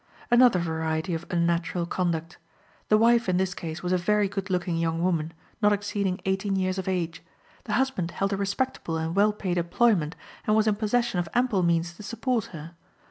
Another 0.31 0.57
variety 0.57 1.13
of 1.13 1.27
unnatural 1.29 1.85
conduct. 1.85 2.39
The 2.89 2.97
wife 2.97 3.29
in 3.29 3.37
this 3.37 3.53
case 3.53 3.83
was 3.83 3.91
a 3.91 3.99
very 3.99 4.27
good 4.27 4.49
looking 4.49 4.77
young 4.77 5.03
woman, 5.03 5.31
not 5.61 5.71
exceeding 5.71 6.19
eighteen 6.25 6.55
years 6.55 6.79
of 6.79 6.87
age; 6.87 7.21
the 7.65 7.73
husband 7.73 8.09
held 8.09 8.33
a 8.33 8.35
respectable 8.35 8.97
and 8.97 9.15
well 9.15 9.31
paid 9.31 9.59
employment, 9.59 10.15
and 10.47 10.55
was 10.55 10.65
in 10.65 10.73
possession 10.73 11.19
of 11.19 11.29
ample 11.35 11.61
means 11.61 11.93
to 11.93 12.01
support 12.01 12.45
her. 12.45 12.73